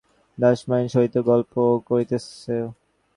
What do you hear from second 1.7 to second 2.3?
করিতেছ!